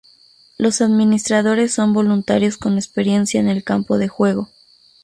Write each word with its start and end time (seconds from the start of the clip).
Los 0.57 0.81
administradores 0.81 1.71
son 1.73 1.93
voluntarios 1.93 2.57
con 2.57 2.77
experiencia 2.79 3.39
en 3.39 3.47
el 3.47 3.63
campo 3.63 3.99
de 3.99 4.07
juego 4.07 4.49